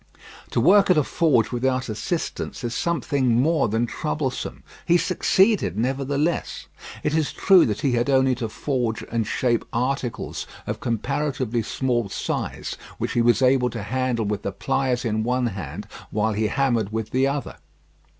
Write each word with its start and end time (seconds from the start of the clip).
To 0.49 0.59
work 0.59 0.89
at 0.89 0.97
a 0.97 1.03
forge 1.03 1.51
without 1.51 1.87
assistance 1.87 2.63
is 2.63 2.73
something 2.73 3.39
more 3.39 3.69
than 3.69 3.85
troublesome. 3.85 4.63
He 4.83 4.97
succeeded 4.97 5.77
nevertheless. 5.77 6.65
It 7.03 7.13
is 7.13 7.31
true 7.31 7.67
that 7.67 7.81
he 7.81 7.91
had 7.91 8.09
only 8.09 8.33
to 8.33 8.49
forge 8.49 9.03
and 9.11 9.27
shape 9.27 9.63
articles 9.71 10.47
of 10.65 10.79
comparatively 10.79 11.61
small 11.61 12.09
size, 12.09 12.77
which 12.97 13.11
he 13.11 13.21
was 13.21 13.43
able 13.43 13.69
to 13.69 13.83
handle 13.83 14.25
with 14.25 14.41
the 14.41 14.51
pliers 14.51 15.05
in 15.05 15.21
one 15.23 15.45
hand, 15.53 15.87
while 16.09 16.33
he 16.33 16.47
hammered 16.47 16.91
with 16.91 17.11
the 17.11 17.27
other. 17.27 17.57